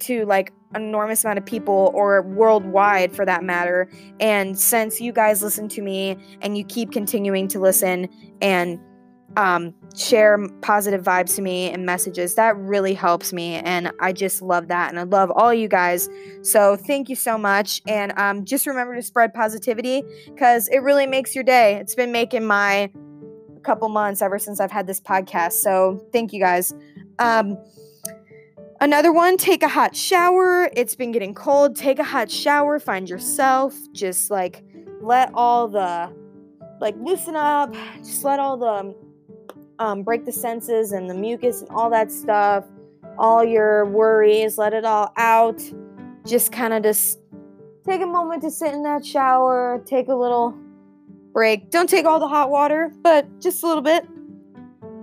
to 0.00 0.24
like 0.26 0.52
enormous 0.74 1.24
amount 1.24 1.38
of 1.38 1.46
people 1.46 1.90
or 1.94 2.22
worldwide 2.22 3.14
for 3.14 3.24
that 3.24 3.42
matter. 3.42 3.88
And 4.20 4.58
since 4.58 5.00
you 5.00 5.12
guys 5.12 5.42
listen 5.42 5.68
to 5.70 5.82
me 5.82 6.16
and 6.40 6.56
you 6.56 6.64
keep 6.64 6.92
continuing 6.92 7.48
to 7.48 7.60
listen 7.60 8.08
and 8.40 8.78
um, 9.36 9.74
share 9.94 10.38
positive 10.62 11.02
vibes 11.02 11.36
to 11.36 11.42
me 11.42 11.70
and 11.70 11.84
messages, 11.84 12.34
that 12.34 12.56
really 12.56 12.94
helps 12.94 13.32
me. 13.32 13.56
And 13.56 13.92
I 14.00 14.12
just 14.12 14.42
love 14.42 14.68
that. 14.68 14.90
And 14.90 14.98
I 14.98 15.02
love 15.02 15.30
all 15.30 15.52
you 15.52 15.68
guys. 15.68 16.08
So 16.42 16.76
thank 16.76 17.08
you 17.08 17.16
so 17.16 17.38
much. 17.38 17.82
And 17.86 18.12
um, 18.18 18.44
just 18.44 18.66
remember 18.66 18.94
to 18.94 19.02
spread 19.02 19.34
positivity 19.34 20.02
because 20.26 20.68
it 20.68 20.78
really 20.78 21.06
makes 21.06 21.34
your 21.34 21.44
day. 21.44 21.76
It's 21.76 21.94
been 21.94 22.12
making 22.12 22.46
my 22.46 22.90
couple 23.68 23.88
months 23.88 24.22
ever 24.22 24.38
since 24.38 24.60
I've 24.60 24.70
had 24.70 24.86
this 24.86 25.00
podcast. 25.00 25.52
So 25.52 26.04
thank 26.12 26.32
you 26.32 26.40
guys. 26.40 26.72
Um, 27.18 27.58
Another 28.80 29.12
one, 29.12 29.36
take 29.36 29.64
a 29.64 29.68
hot 29.68 29.96
shower. 29.96 30.70
It's 30.72 30.94
been 30.94 31.10
getting 31.10 31.34
cold. 31.34 31.74
Take 31.74 31.98
a 31.98 32.04
hot 32.04 32.30
shower. 32.30 32.78
Find 32.78 33.10
yourself. 33.10 33.74
Just 33.92 34.30
like 34.30 34.62
let 35.00 35.32
all 35.34 35.66
the, 35.66 36.12
like, 36.80 36.94
loosen 37.00 37.34
up. 37.34 37.74
Just 37.98 38.22
let 38.22 38.38
all 38.38 38.56
the, 38.56 38.94
um, 39.80 40.04
break 40.04 40.24
the 40.24 40.32
senses 40.32 40.92
and 40.92 41.10
the 41.10 41.14
mucus 41.14 41.60
and 41.60 41.70
all 41.70 41.90
that 41.90 42.12
stuff. 42.12 42.64
All 43.18 43.44
your 43.44 43.84
worries, 43.86 44.58
let 44.58 44.72
it 44.72 44.84
all 44.84 45.12
out. 45.16 45.60
Just 46.24 46.52
kind 46.52 46.72
of 46.72 46.84
just 46.84 47.18
take 47.84 48.00
a 48.00 48.06
moment 48.06 48.42
to 48.42 48.50
sit 48.50 48.72
in 48.72 48.84
that 48.84 49.04
shower. 49.04 49.82
Take 49.86 50.06
a 50.06 50.14
little 50.14 50.56
break. 51.32 51.70
Don't 51.70 51.90
take 51.90 52.06
all 52.06 52.20
the 52.20 52.28
hot 52.28 52.48
water, 52.48 52.92
but 53.02 53.40
just 53.40 53.64
a 53.64 53.66
little 53.66 53.82
bit. 53.82 54.06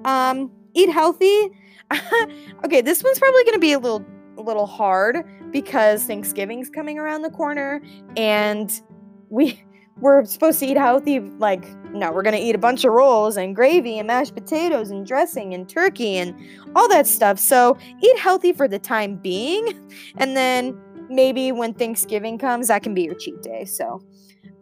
Um, 0.05 0.49
eat 0.73 0.89
healthy 0.89 1.51
okay, 2.65 2.81
this 2.81 3.03
one's 3.03 3.19
probably 3.19 3.43
going 3.43 3.53
to 3.53 3.59
be 3.59 3.73
a 3.73 3.79
little 3.79 4.05
a 4.37 4.41
little 4.41 4.65
hard 4.65 5.23
because 5.51 6.03
Thanksgiving's 6.03 6.69
coming 6.69 6.99
around 6.99 7.21
the 7.21 7.29
corner 7.29 7.81
and 8.17 8.81
we 9.29 9.61
we're 9.97 10.25
supposed 10.25 10.59
to 10.59 10.65
eat 10.65 10.77
healthy. 10.77 11.19
Like, 11.19 11.65
no, 11.93 12.11
we're 12.11 12.21
going 12.21 12.35
to 12.35 12.41
eat 12.41 12.53
a 12.53 12.57
bunch 12.57 12.83
of 12.83 12.91
rolls 12.91 13.37
and 13.37 13.55
gravy 13.55 13.97
and 13.97 14.07
mashed 14.07 14.35
potatoes 14.35 14.91
and 14.91 15.07
dressing 15.07 15.53
and 15.53 15.69
turkey 15.69 16.17
and 16.17 16.35
all 16.75 16.89
that 16.89 17.07
stuff. 17.07 17.39
So 17.39 17.77
eat 18.03 18.19
healthy 18.19 18.51
for 18.51 18.67
the 18.67 18.79
time 18.79 19.15
being. 19.17 19.81
And 20.17 20.35
then 20.35 20.77
maybe 21.09 21.51
when 21.51 21.73
Thanksgiving 21.73 22.37
comes, 22.37 22.67
that 22.67 22.83
can 22.83 22.93
be 22.93 23.03
your 23.03 23.15
cheat 23.15 23.41
day. 23.41 23.65
So, 23.65 24.01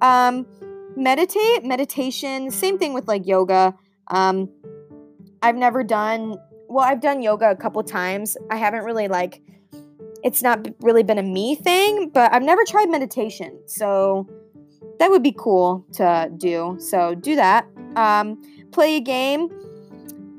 um, 0.01 0.46
meditate, 0.96 1.63
meditation, 1.63 2.51
same 2.51 2.77
thing 2.77 2.94
with 2.94 3.08
like 3.08 3.25
yoga. 3.25 3.74
Um, 4.10 4.50
I've 5.42 5.56
never 5.56 5.84
done, 5.84 6.38
well, 6.74 6.84
I've 6.84 7.01
done 7.01 7.22
yoga 7.22 7.51
a 7.51 7.56
couple 7.56 7.84
times. 7.84 8.36
I 8.50 8.56
haven't 8.56 8.84
really 8.84 9.08
like, 9.08 9.44
it's 10.24 10.42
not 10.42 10.68
really 10.82 11.03
been 11.03 11.20
a 11.20 11.24
me 11.24 11.53
thing, 11.53 12.10
but 12.10 12.34
I've 12.34 12.42
never 12.42 12.63
tried 12.65 12.89
meditation. 12.89 13.60
So 13.68 14.27
that 14.98 15.12
would 15.12 15.22
be 15.22 15.36
cool 15.38 15.86
to 15.94 16.32
do. 16.36 16.75
So 16.80 17.13
do 17.13 17.36
that. 17.36 17.68
Um, 17.96 18.42
play 18.72 18.96
a 18.96 19.00
game. 19.00 19.50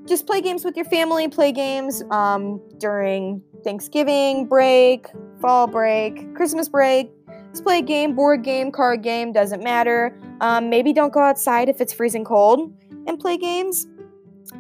Just 0.07 0.27
play 0.27 0.41
games 0.41 0.65
with 0.65 0.75
your 0.75 0.87
family. 0.87 1.29
Play 1.29 1.53
games 1.53 2.03
um, 2.11 2.61
during 2.79 3.41
Thanksgiving 3.63 4.49
break, 4.49 5.07
fall 5.41 5.69
break, 5.69 6.35
Christmas 6.35 6.69
break. 6.69 7.13
Just 7.51 7.63
play 7.63 7.79
a 7.79 7.83
game, 7.83 8.17
board 8.17 8.43
game, 8.43 8.73
card 8.73 9.05
game, 9.05 9.33
doesn't 9.33 9.63
matter. 9.63 10.19
Um, 10.41 10.69
maybe 10.69 10.93
don't 10.93 11.13
go 11.13 11.21
outside 11.21 11.69
if 11.69 11.81
it's 11.81 11.93
freezing 11.93 12.25
cold 12.25 12.77
and 13.07 13.21
play 13.21 13.39
games. 13.39 13.87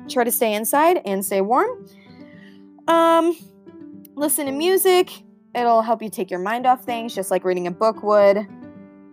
Try 0.09 0.25
to 0.25 0.33
stay 0.33 0.55
inside 0.55 1.01
and 1.05 1.25
stay 1.25 1.41
warm. 1.41 1.87
Um, 2.89 3.37
listen 4.15 4.47
to 4.47 4.53
music. 4.53 5.11
It'll 5.55 5.83
help 5.83 6.03
you 6.03 6.11
take 6.11 6.31
your 6.31 6.41
mind 6.41 6.67
off 6.67 6.85
things, 6.85 7.15
just 7.15 7.31
like 7.31 7.45
reading 7.45 7.67
a 7.67 7.71
book 7.71 8.03
would. 8.03 8.47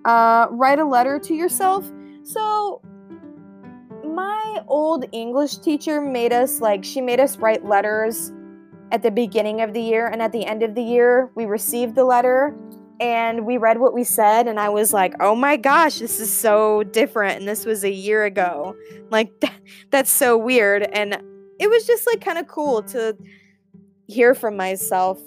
Uh, 0.06 0.48
write 0.50 0.80
a 0.80 0.86
letter 0.86 1.20
to 1.20 1.34
yourself. 1.34 1.90
So, 2.24 2.82
my 4.04 4.64
old 4.68 5.06
English 5.12 5.58
teacher 5.58 6.02
made 6.02 6.34
us 6.34 6.60
like, 6.60 6.84
she 6.84 7.02
made 7.02 7.20
us 7.20 7.38
write 7.38 7.64
letters 7.66 8.32
at 8.92 9.04
the 9.04 9.12
beginning 9.12 9.62
of 9.62 9.74
the 9.74 9.82
year, 9.82 10.08
and 10.08 10.22
at 10.22 10.32
the 10.32 10.46
end 10.46 10.64
of 10.64 10.76
the 10.76 10.82
year, 10.82 11.32
we 11.36 11.46
received 11.46 11.96
the 11.96 12.04
letter 12.04 12.56
and 13.02 13.48
we 13.48 13.58
read 13.58 13.80
what 13.80 13.94
we 13.94 14.04
said 14.04 14.48
and 14.48 14.60
i 14.60 14.70
was 14.70 14.94
like 14.94 15.14
oh 15.20 15.36
my 15.36 15.58
gosh 15.58 16.00
this 16.00 16.20
is 16.20 16.32
so 16.32 16.84
different 16.84 17.40
and 17.40 17.48
this 17.48 17.66
was 17.66 17.84
a 17.84 17.92
year 17.92 18.24
ago. 18.24 18.76
Like 19.10 19.38
that, 19.42 19.60
that's 19.90 20.12
so 20.12 20.38
weird 20.38 20.84
and 20.84 21.22
it 21.60 21.70
was 21.70 21.86
just 21.86 22.08
like 22.08 22.22
kind 22.22 22.38
of 22.38 22.48
cool 22.48 22.84
to 22.84 23.18
hear 24.08 24.34
from 24.34 24.56
myself 24.56 25.20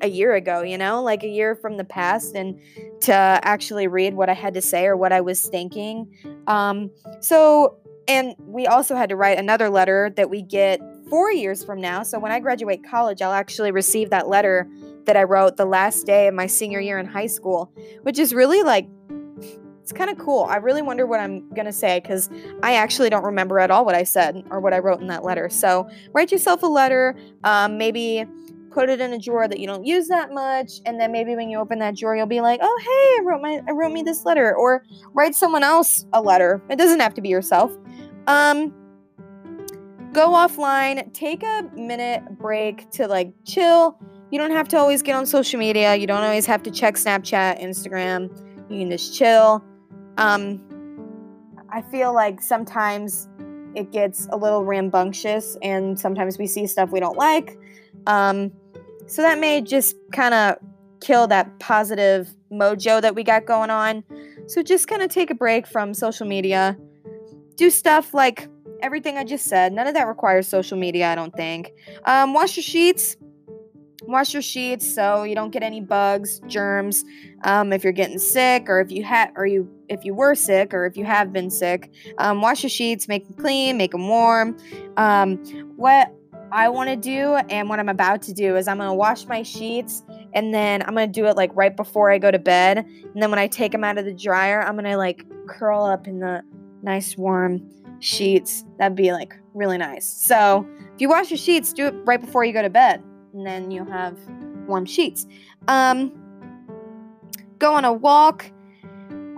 a 0.00 0.08
year 0.08 0.34
ago 0.34 0.62
you 0.62 0.76
know 0.76 1.02
like 1.02 1.22
a 1.22 1.28
year 1.28 1.54
from 1.54 1.76
the 1.76 1.84
past 1.84 2.34
and 2.34 2.60
to 3.00 3.12
actually 3.12 3.86
read 3.86 4.14
what 4.14 4.28
i 4.28 4.34
had 4.34 4.54
to 4.54 4.60
say 4.60 4.86
or 4.86 4.96
what 4.96 5.12
i 5.12 5.20
was 5.20 5.46
thinking. 5.46 6.12
Um 6.46 6.90
so 7.20 7.76
and 8.08 8.34
we 8.38 8.66
also 8.66 8.96
had 8.96 9.08
to 9.10 9.16
write 9.16 9.38
another 9.38 9.70
letter 9.70 10.12
that 10.16 10.28
we 10.28 10.42
get 10.42 10.80
four 11.08 11.30
years 11.30 11.62
from 11.62 11.80
now 11.80 12.02
so 12.02 12.18
when 12.18 12.32
i 12.32 12.40
graduate 12.40 12.80
college 12.88 13.22
i'll 13.22 13.32
actually 13.32 13.70
receive 13.70 14.10
that 14.10 14.28
letter 14.28 14.68
that 15.06 15.16
I 15.16 15.22
wrote 15.24 15.56
the 15.56 15.64
last 15.64 16.06
day 16.06 16.28
of 16.28 16.34
my 16.34 16.46
senior 16.46 16.80
year 16.80 16.98
in 16.98 17.06
high 17.06 17.26
school, 17.26 17.72
which 18.02 18.18
is 18.18 18.34
really 18.34 18.62
like 18.62 18.88
it's 19.82 19.92
kind 19.92 20.10
of 20.10 20.16
cool. 20.16 20.44
I 20.44 20.56
really 20.56 20.80
wonder 20.80 21.06
what 21.06 21.18
I'm 21.18 21.48
going 21.50 21.66
to 21.66 21.72
say 21.72 21.98
because 21.98 22.30
I 22.62 22.74
actually 22.74 23.10
don't 23.10 23.24
remember 23.24 23.58
at 23.58 23.70
all 23.72 23.84
what 23.84 23.96
I 23.96 24.04
said 24.04 24.44
or 24.50 24.60
what 24.60 24.72
I 24.72 24.78
wrote 24.78 25.00
in 25.00 25.08
that 25.08 25.24
letter. 25.24 25.48
So 25.50 25.88
write 26.12 26.30
yourself 26.30 26.62
a 26.62 26.68
letter, 26.68 27.16
um, 27.42 27.78
maybe 27.78 28.24
put 28.70 28.88
it 28.88 29.00
in 29.00 29.12
a 29.12 29.18
drawer 29.18 29.48
that 29.48 29.58
you 29.58 29.66
don't 29.66 29.84
use 29.84 30.06
that 30.08 30.32
much, 30.32 30.80
and 30.86 31.00
then 31.00 31.12
maybe 31.12 31.34
when 31.34 31.50
you 31.50 31.58
open 31.58 31.78
that 31.80 31.96
drawer, 31.96 32.16
you'll 32.16 32.26
be 32.26 32.40
like, 32.40 32.60
"Oh, 32.62 32.78
hey, 32.80 33.20
I 33.20 33.22
wrote 33.24 33.42
my, 33.42 33.60
I 33.68 33.72
wrote 33.72 33.92
me 33.92 34.02
this 34.02 34.24
letter," 34.24 34.54
or 34.54 34.84
write 35.12 35.34
someone 35.34 35.62
else 35.62 36.06
a 36.12 36.22
letter. 36.22 36.62
It 36.70 36.76
doesn't 36.76 37.00
have 37.00 37.14
to 37.14 37.20
be 37.20 37.28
yourself. 37.28 37.76
Um, 38.26 38.72
go 40.12 40.28
offline, 40.30 41.12
take 41.12 41.42
a 41.42 41.68
minute 41.74 42.22
break 42.38 42.90
to 42.92 43.08
like 43.08 43.32
chill 43.44 43.98
you 44.32 44.38
don't 44.38 44.50
have 44.50 44.66
to 44.66 44.78
always 44.78 45.02
get 45.02 45.14
on 45.14 45.26
social 45.26 45.60
media. 45.60 45.94
You 45.94 46.06
don't 46.06 46.24
always 46.24 46.46
have 46.46 46.62
to 46.62 46.70
check 46.70 46.94
Snapchat, 46.94 47.62
Instagram. 47.62 48.34
You 48.70 48.80
can 48.80 48.90
just 48.90 49.14
chill. 49.14 49.62
Um, 50.16 50.58
I 51.68 51.82
feel 51.82 52.14
like 52.14 52.40
sometimes 52.40 53.28
it 53.74 53.92
gets 53.92 54.26
a 54.32 54.36
little 54.38 54.64
rambunctious, 54.64 55.58
and 55.60 56.00
sometimes 56.00 56.38
we 56.38 56.46
see 56.46 56.66
stuff 56.66 56.90
we 56.90 56.98
don't 56.98 57.18
like. 57.18 57.58
Um, 58.06 58.50
so 59.06 59.20
that 59.20 59.38
may 59.38 59.60
just 59.60 59.96
kind 60.12 60.32
of 60.32 60.56
kill 61.02 61.26
that 61.26 61.58
positive 61.58 62.30
mojo 62.50 63.02
that 63.02 63.14
we 63.14 63.24
got 63.24 63.44
going 63.44 63.68
on. 63.68 64.02
So 64.46 64.62
just 64.62 64.88
kind 64.88 65.02
of 65.02 65.10
take 65.10 65.30
a 65.30 65.34
break 65.34 65.66
from 65.66 65.92
social 65.92 66.26
media. 66.26 66.78
Do 67.56 67.68
stuff 67.68 68.14
like 68.14 68.48
everything 68.80 69.18
I 69.18 69.24
just 69.24 69.44
said. 69.44 69.74
None 69.74 69.86
of 69.86 69.92
that 69.92 70.08
requires 70.08 70.48
social 70.48 70.78
media, 70.78 71.12
I 71.12 71.16
don't 71.16 71.34
think. 71.34 71.70
Um, 72.06 72.32
wash 72.32 72.56
your 72.56 72.64
sheets 72.64 73.16
wash 74.06 74.32
your 74.32 74.42
sheets 74.42 74.92
so 74.94 75.22
you 75.22 75.34
don't 75.34 75.50
get 75.50 75.62
any 75.62 75.80
bugs 75.80 76.40
germs. 76.46 77.04
um, 77.44 77.72
if 77.72 77.84
you're 77.84 77.92
getting 77.92 78.18
sick 78.18 78.68
or 78.68 78.80
if 78.80 78.90
you 78.90 79.02
had 79.02 79.30
or 79.36 79.46
you 79.46 79.68
if 79.88 80.04
you 80.04 80.14
were 80.14 80.34
sick 80.34 80.72
or 80.74 80.86
if 80.86 80.96
you 80.96 81.04
have 81.04 81.32
been 81.32 81.50
sick 81.50 81.90
um, 82.18 82.40
wash 82.40 82.62
your 82.62 82.70
sheets 82.70 83.08
make 83.08 83.26
them 83.26 83.36
clean 83.36 83.76
make 83.76 83.92
them 83.92 84.08
warm. 84.08 84.56
Um, 84.96 85.36
what 85.76 86.12
i 86.50 86.68
want 86.68 86.90
to 86.90 86.96
do 86.96 87.34
and 87.48 87.68
what 87.68 87.80
i'm 87.80 87.88
about 87.88 88.20
to 88.22 88.32
do 88.32 88.56
is 88.56 88.68
i'm 88.68 88.76
going 88.76 88.88
to 88.88 88.94
wash 88.94 89.26
my 89.26 89.42
sheets 89.42 90.02
and 90.34 90.52
then 90.52 90.82
i'm 90.82 90.94
going 90.94 91.10
to 91.10 91.20
do 91.20 91.26
it 91.26 91.36
like 91.36 91.50
right 91.54 91.76
before 91.76 92.10
i 92.10 92.18
go 92.18 92.30
to 92.30 92.38
bed. 92.38 92.78
And 92.78 93.22
then 93.22 93.30
when 93.30 93.38
i 93.38 93.46
take 93.46 93.72
them 93.72 93.84
out 93.84 93.98
of 93.98 94.04
the 94.04 94.14
dryer 94.14 94.62
i'm 94.62 94.74
going 94.74 94.84
to 94.84 94.96
like 94.96 95.24
curl 95.48 95.84
up 95.84 96.06
in 96.06 96.18
the 96.18 96.42
nice 96.82 97.16
warm 97.16 97.62
sheets. 98.00 98.64
That'd 98.78 98.96
be 98.96 99.12
like 99.12 99.34
really 99.54 99.78
nice. 99.78 100.06
So 100.06 100.66
if 100.94 101.00
you 101.00 101.08
wash 101.08 101.30
your 101.30 101.38
sheets 101.38 101.72
do 101.72 101.86
it 101.86 101.94
right 102.04 102.20
before 102.20 102.44
you 102.44 102.52
go 102.52 102.62
to 102.62 102.70
bed 102.70 103.02
and 103.32 103.46
then 103.46 103.70
you 103.70 103.84
have 103.84 104.18
warm 104.66 104.84
sheets. 104.84 105.26
Um, 105.68 106.12
go 107.58 107.74
on 107.74 107.84
a 107.84 107.92
walk. 107.92 108.50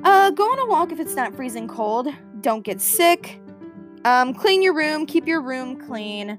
Uh, 0.05 0.31
go 0.31 0.45
on 0.45 0.59
a 0.59 0.67
walk 0.67 0.93
if 0.93 1.01
it's 1.01 1.15
not 1.15 1.35
freezing 1.35 1.69
cold. 1.69 2.09
Don't 2.41 2.63
get 2.63 2.81
sick. 2.81 3.41
Um, 4.05 4.35
clean 4.35 4.63
your 4.63 4.75
room. 4.75 5.07
Keep 5.07 5.27
your 5.27 5.41
room 5.41 5.81
clean. 5.81 6.39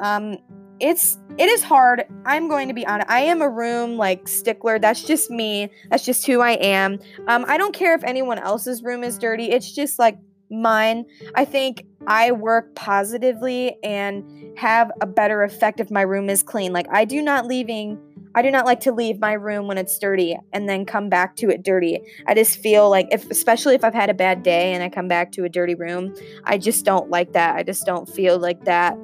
Um, 0.00 0.38
it's 0.80 1.18
it 1.38 1.48
is 1.48 1.62
hard. 1.62 2.04
I'm 2.26 2.48
going 2.48 2.68
to 2.68 2.74
be 2.74 2.86
honest. 2.86 3.10
I 3.10 3.20
am 3.20 3.42
a 3.42 3.48
room 3.48 3.96
like 3.96 4.26
stickler. 4.26 4.78
That's 4.78 5.02
just 5.02 5.30
me. 5.30 5.70
That's 5.90 6.04
just 6.04 6.26
who 6.26 6.40
I 6.40 6.52
am. 6.52 6.98
Um, 7.28 7.44
I 7.48 7.58
don't 7.58 7.74
care 7.74 7.94
if 7.94 8.04
anyone 8.04 8.38
else's 8.38 8.82
room 8.82 9.04
is 9.04 9.18
dirty. 9.18 9.50
It's 9.50 9.72
just 9.72 9.98
like 9.98 10.18
mine. 10.50 11.04
I 11.34 11.44
think 11.44 11.84
I 12.06 12.32
work 12.32 12.74
positively 12.74 13.76
and 13.82 14.58
have 14.58 14.90
a 15.00 15.06
better 15.06 15.42
effect 15.42 15.80
if 15.80 15.90
my 15.90 16.02
room 16.02 16.28
is 16.28 16.42
clean. 16.42 16.72
Like 16.72 16.86
I 16.90 17.04
do 17.04 17.22
not 17.22 17.46
leaving 17.46 17.98
I 18.36 18.42
do 18.42 18.50
not 18.50 18.66
like 18.66 18.80
to 18.80 18.92
leave 18.92 19.20
my 19.20 19.34
room 19.34 19.68
when 19.68 19.78
it's 19.78 19.96
dirty 19.96 20.36
and 20.52 20.68
then 20.68 20.84
come 20.84 21.08
back 21.08 21.36
to 21.36 21.50
it 21.50 21.62
dirty. 21.62 22.00
I 22.26 22.34
just 22.34 22.58
feel 22.58 22.90
like 22.90 23.06
if 23.12 23.30
especially 23.30 23.76
if 23.76 23.84
I've 23.84 23.94
had 23.94 24.10
a 24.10 24.14
bad 24.14 24.42
day 24.42 24.72
and 24.72 24.82
I 24.82 24.88
come 24.88 25.06
back 25.06 25.30
to 25.32 25.44
a 25.44 25.48
dirty 25.48 25.76
room, 25.76 26.14
I 26.42 26.58
just 26.58 26.84
don't 26.84 27.10
like 27.10 27.32
that. 27.34 27.54
I 27.54 27.62
just 27.62 27.86
don't 27.86 28.08
feel 28.08 28.38
like 28.38 28.64
that 28.64 28.98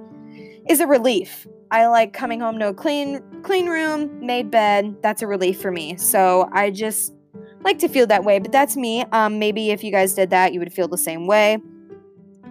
is 0.69 0.80
a 0.80 0.87
relief. 0.87 1.47
I 1.71 1.87
like 1.87 2.12
coming 2.12 2.40
home 2.40 2.59
to 2.59 2.69
a 2.69 2.75
clean 2.75 3.23
clean 3.42 3.69
room, 3.69 4.26
made 4.26 4.50
bed. 4.50 4.97
That's 5.00 5.23
a 5.23 5.28
relief 5.28 5.62
for 5.62 5.71
me. 5.71 5.97
So 5.97 6.49
I 6.52 6.73
just 6.73 7.14
like 7.62 7.78
to 7.80 7.88
feel 7.88 8.09
that 8.09 8.25
way, 8.25 8.40
but 8.40 8.50
that's 8.50 8.76
me. 8.76 9.04
Um, 9.12 9.38
maybe 9.38 9.71
if 9.71 9.85
you 9.85 9.92
guys 9.92 10.14
did 10.14 10.30
that, 10.30 10.52
you 10.52 10.59
would 10.59 10.73
feel 10.73 10.88
the 10.88 10.99
same 10.99 11.28
way. 11.28 11.59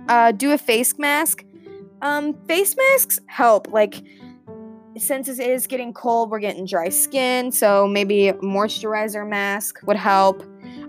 Uh, 0.10 0.34
do 0.34 0.52
a 0.52 0.58
face 0.58 0.98
mask. 0.98 1.46
Um, 2.02 2.34
face 2.46 2.76
masks 2.76 3.20
help. 3.28 3.72
Like, 3.72 4.04
since 4.98 5.30
it 5.30 5.40
is 5.40 5.68
getting 5.68 5.94
cold, 5.94 6.32
we're 6.32 6.40
getting 6.40 6.66
dry 6.66 6.90
skin, 6.90 7.52
so 7.52 7.88
maybe 7.88 8.34
moisturizer 8.42 9.28
mask 9.28 9.80
would 9.86 9.98
help. 9.98 10.44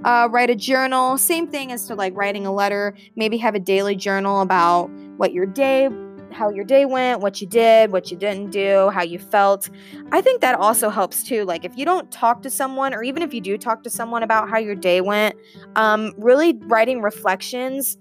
Uh, 0.05 0.29
write 0.31 0.51
a 0.51 0.55
journal. 0.57 1.19
Same 1.19 1.47
thing 1.47 1.71
as 1.71 1.87
to 1.87 1.95
like 1.95 2.17
writing 2.17 2.47
a 2.47 2.53
letter. 2.53 2.97
Maybe 3.15 3.37
have 3.37 3.55
a 3.55 3.61
daily 3.61 3.95
journal 3.95 4.41
about 4.41 4.91
what 5.17 5.33
your 5.33 5.47
day 5.47 5.89
how 6.33 6.49
your 6.49 6.65
day 6.65 6.85
went, 6.85 7.21
what 7.21 7.41
you 7.41 7.47
did, 7.47 7.93
what 7.93 8.11
you 8.11 8.17
didn't 8.17 8.51
do, 8.51 8.89
how 8.91 9.03
you 9.03 9.19
felt. 9.19 9.69
I 10.13 10.21
think 10.21 10.41
that 10.41 10.55
also 10.55 10.89
helps 10.89 11.23
too. 11.23 11.45
Like 11.45 11.65
if 11.65 11.77
you 11.77 11.85
don't 11.85 12.11
talk 12.11 12.43
to 12.43 12.51
someone, 12.51 12.95
or 12.95 13.03
even 13.03 13.23
if 13.23 13.35
you 13.35 13.41
do 13.41 13.59
talk 13.59 13.83
to 13.83 13.91
someone 13.91 14.23
about 14.23 14.49
how 14.49 14.59
your 14.59 14.75
day 14.75 15.01
went, 15.01 15.37
um, 15.77 16.15
really 16.17 16.55
writing 16.67 17.03
reflections. 17.03 17.99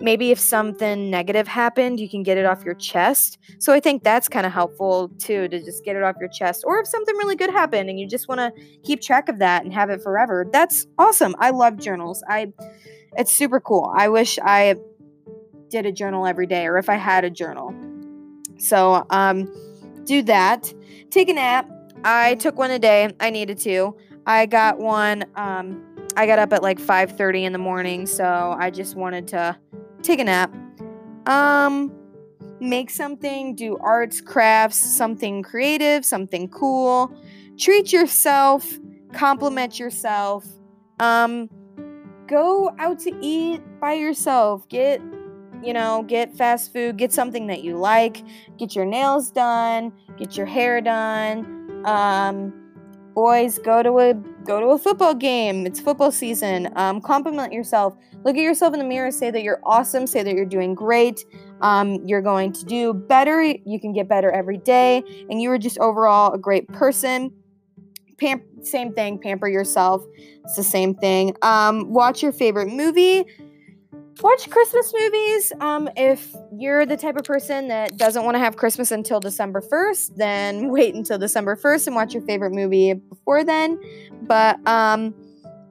Maybe 0.00 0.30
if 0.30 0.38
something 0.38 1.10
negative 1.10 1.46
happened, 1.46 2.00
you 2.00 2.08
can 2.08 2.22
get 2.22 2.38
it 2.38 2.46
off 2.46 2.64
your 2.64 2.74
chest. 2.74 3.38
So 3.58 3.72
I 3.72 3.80
think 3.80 4.02
that's 4.02 4.28
kind 4.28 4.46
of 4.46 4.52
helpful 4.52 5.08
too 5.18 5.48
to 5.48 5.62
just 5.62 5.84
get 5.84 5.96
it 5.96 6.02
off 6.02 6.16
your 6.18 6.28
chest. 6.30 6.64
Or 6.66 6.80
if 6.80 6.86
something 6.86 7.14
really 7.16 7.36
good 7.36 7.50
happened 7.50 7.90
and 7.90 8.00
you 8.00 8.08
just 8.08 8.28
want 8.28 8.38
to 8.40 8.52
keep 8.82 9.02
track 9.02 9.28
of 9.28 9.38
that 9.40 9.64
and 9.64 9.72
have 9.72 9.90
it 9.90 10.02
forever, 10.02 10.46
that's 10.50 10.86
awesome. 10.98 11.34
I 11.38 11.50
love 11.50 11.76
journals. 11.78 12.22
I 12.28 12.52
it's 13.16 13.32
super 13.32 13.60
cool. 13.60 13.92
I 13.94 14.08
wish 14.08 14.38
I 14.42 14.76
did 15.68 15.84
a 15.84 15.92
journal 15.92 16.26
every 16.26 16.46
day 16.46 16.66
or 16.66 16.78
if 16.78 16.88
I 16.88 16.94
had 16.94 17.24
a 17.24 17.30
journal. 17.30 17.74
So, 18.58 19.04
um, 19.10 19.52
do 20.04 20.22
that. 20.22 20.72
Take 21.10 21.28
a 21.28 21.34
nap. 21.34 21.68
I 22.04 22.36
took 22.36 22.56
one 22.56 22.70
a 22.70 22.78
day. 22.78 23.10
I 23.20 23.30
needed 23.30 23.58
to. 23.60 23.96
I 24.26 24.46
got 24.46 24.78
one 24.78 25.24
um, 25.34 25.90
I 26.16 26.26
got 26.26 26.38
up 26.38 26.52
at 26.52 26.62
like 26.62 26.78
5:30 26.78 27.44
in 27.44 27.52
the 27.52 27.58
morning, 27.58 28.06
so 28.06 28.56
I 28.58 28.70
just 28.70 28.96
wanted 28.96 29.28
to 29.28 29.56
take 30.02 30.20
a 30.20 30.24
nap. 30.24 30.54
Um 31.26 31.92
make 32.60 32.90
something, 32.90 33.54
do 33.54 33.78
arts, 33.78 34.20
crafts, 34.20 34.76
something 34.76 35.42
creative, 35.42 36.04
something 36.04 36.48
cool. 36.48 37.10
Treat 37.58 37.92
yourself, 37.92 38.78
compliment 39.12 39.78
yourself. 39.78 40.46
Um 40.98 41.48
go 42.26 42.70
out 42.78 42.98
to 43.00 43.12
eat 43.20 43.60
by 43.80 43.94
yourself. 43.94 44.68
Get 44.68 45.00
you 45.62 45.74
know, 45.74 46.02
get 46.04 46.34
fast 46.34 46.72
food, 46.72 46.96
get 46.96 47.12
something 47.12 47.46
that 47.48 47.62
you 47.62 47.76
like, 47.76 48.22
get 48.56 48.74
your 48.74 48.86
nails 48.86 49.30
done, 49.30 49.92
get 50.18 50.36
your 50.36 50.46
hair 50.46 50.80
done. 50.80 51.82
Um 51.84 52.59
boys 53.20 53.58
go 53.58 53.82
to 53.82 53.98
a 53.98 54.14
go 54.44 54.60
to 54.60 54.68
a 54.68 54.78
football 54.78 55.14
game. 55.14 55.66
It's 55.66 55.78
football 55.78 56.10
season. 56.10 56.70
Um, 56.74 57.02
compliment 57.02 57.52
yourself. 57.52 57.94
Look 58.24 58.34
at 58.34 58.40
yourself 58.40 58.72
in 58.72 58.78
the 58.78 58.86
mirror. 58.86 59.10
Say 59.10 59.30
that 59.30 59.42
you're 59.42 59.60
awesome. 59.62 60.06
Say 60.06 60.22
that 60.22 60.34
you're 60.34 60.46
doing 60.46 60.74
great. 60.74 61.26
Um, 61.60 61.96
you're 62.06 62.22
going 62.22 62.54
to 62.54 62.64
do 62.64 62.94
better. 62.94 63.42
You 63.42 63.78
can 63.78 63.92
get 63.92 64.08
better 64.08 64.30
every 64.30 64.56
day. 64.56 65.04
And 65.28 65.42
you 65.42 65.50
are 65.50 65.58
just 65.58 65.78
overall 65.80 66.32
a 66.32 66.38
great 66.38 66.66
person. 66.68 67.30
Pam- 68.16 68.42
same 68.62 68.94
thing. 68.94 69.18
Pamper 69.18 69.48
yourself. 69.48 70.02
It's 70.44 70.56
the 70.56 70.64
same 70.64 70.94
thing. 70.94 71.36
Um, 71.42 71.92
watch 71.92 72.22
your 72.22 72.32
favorite 72.32 72.68
movie 72.68 73.26
watch 74.22 74.48
Christmas 74.50 74.92
movies. 74.98 75.52
Um, 75.60 75.88
if 75.96 76.34
you're 76.56 76.86
the 76.86 76.96
type 76.96 77.16
of 77.16 77.24
person 77.24 77.68
that 77.68 77.96
doesn't 77.96 78.24
want 78.24 78.34
to 78.34 78.38
have 78.38 78.56
Christmas 78.56 78.90
until 78.90 79.20
December 79.20 79.60
1st, 79.60 80.16
then 80.16 80.68
wait 80.72 80.94
until 80.94 81.18
December 81.18 81.56
1st 81.56 81.88
and 81.88 81.96
watch 81.96 82.14
your 82.14 82.22
favorite 82.22 82.52
movie 82.52 82.94
before 82.94 83.44
then. 83.44 83.80
But 84.22 84.64
um, 84.66 85.14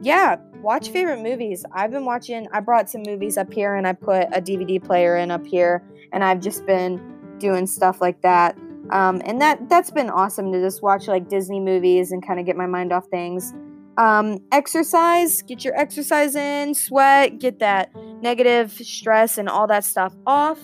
yeah, 0.01 0.37
watch 0.61 0.89
favorite 0.89 1.21
movies. 1.21 1.65
I've 1.71 1.91
been 1.91 2.05
watching, 2.05 2.47
I 2.51 2.59
brought 2.59 2.89
some 2.89 3.03
movies 3.05 3.37
up 3.37 3.51
here 3.51 3.75
and 3.75 3.87
I 3.87 3.93
put 3.93 4.23
a 4.33 4.41
DVD 4.41 4.83
player 4.83 5.17
in 5.17 5.31
up 5.31 5.45
here, 5.45 5.83
and 6.11 6.23
I've 6.23 6.39
just 6.39 6.65
been 6.65 7.37
doing 7.39 7.67
stuff 7.67 8.01
like 8.01 8.21
that. 8.21 8.57
Um, 8.91 9.21
and 9.23 9.39
that 9.41 9.69
that's 9.69 9.91
been 9.91 10.09
awesome 10.09 10.51
to 10.51 10.59
just 10.59 10.81
watch 10.81 11.07
like 11.07 11.29
Disney 11.29 11.59
movies 11.59 12.11
and 12.11 12.25
kind 12.25 12.39
of 12.39 12.45
get 12.45 12.55
my 12.55 12.65
mind 12.65 12.91
off 12.91 13.07
things. 13.07 13.53
Um, 13.99 14.39
exercise, 14.53 15.41
get 15.41 15.65
your 15.65 15.77
exercise 15.77 16.35
in, 16.35 16.73
sweat, 16.73 17.37
get 17.37 17.59
that 17.59 17.93
negative 18.21 18.71
stress 18.71 19.37
and 19.37 19.49
all 19.49 19.67
that 19.67 19.83
stuff 19.83 20.15
off. 20.25 20.59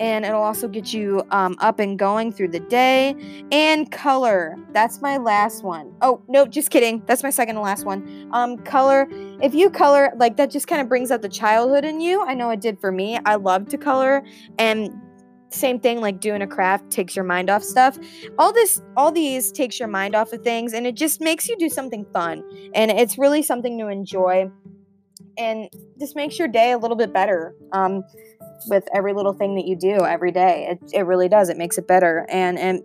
And 0.00 0.24
it'll 0.24 0.42
also 0.42 0.68
get 0.68 0.92
you 0.92 1.22
um, 1.30 1.56
up 1.60 1.78
and 1.78 1.98
going 1.98 2.30
through 2.32 2.48
the 2.48 2.60
day. 2.60 3.14
And 3.52 3.90
color. 3.90 4.56
That's 4.72 5.00
my 5.00 5.16
last 5.16 5.64
one. 5.64 5.94
Oh, 6.02 6.20
no, 6.28 6.46
just 6.46 6.70
kidding. 6.70 7.02
That's 7.06 7.22
my 7.22 7.30
second 7.30 7.54
to 7.54 7.60
last 7.62 7.86
one. 7.86 8.28
Um, 8.32 8.58
color. 8.58 9.08
If 9.40 9.54
you 9.54 9.70
color, 9.70 10.12
like 10.16 10.36
that 10.36 10.50
just 10.50 10.66
kind 10.66 10.82
of 10.82 10.88
brings 10.88 11.10
out 11.10 11.22
the 11.22 11.28
childhood 11.28 11.84
in 11.84 12.00
you. 12.00 12.22
I 12.22 12.34
know 12.34 12.50
it 12.50 12.60
did 12.60 12.80
for 12.80 12.92
me. 12.92 13.18
I 13.24 13.36
love 13.36 13.68
to 13.68 13.78
color. 13.78 14.22
And 14.58 14.92
same 15.54 15.80
thing 15.80 16.00
like 16.00 16.20
doing 16.20 16.42
a 16.42 16.46
craft 16.46 16.90
takes 16.90 17.16
your 17.16 17.24
mind 17.24 17.50
off 17.50 17.62
stuff. 17.62 17.98
All 18.38 18.52
this 18.52 18.82
all 18.96 19.12
these 19.12 19.52
takes 19.52 19.78
your 19.78 19.88
mind 19.88 20.14
off 20.14 20.32
of 20.32 20.42
things 20.42 20.72
and 20.72 20.86
it 20.86 20.94
just 20.94 21.20
makes 21.20 21.48
you 21.48 21.56
do 21.56 21.68
something 21.68 22.06
fun 22.12 22.42
and 22.74 22.90
it's 22.90 23.18
really 23.18 23.42
something 23.42 23.78
to 23.78 23.88
enjoy 23.88 24.50
and 25.36 25.68
just 25.98 26.16
makes 26.16 26.38
your 26.38 26.48
day 26.48 26.72
a 26.72 26.78
little 26.78 26.96
bit 26.96 27.12
better 27.12 27.54
um, 27.72 28.04
with 28.68 28.84
every 28.94 29.12
little 29.12 29.32
thing 29.32 29.54
that 29.56 29.66
you 29.66 29.76
do 29.76 30.04
every 30.04 30.30
day. 30.30 30.68
It, 30.70 30.92
it 30.92 31.02
really 31.02 31.28
does. 31.28 31.48
It 31.48 31.56
makes 31.56 31.78
it 31.78 31.86
better 31.86 32.26
and 32.28 32.58
and 32.58 32.82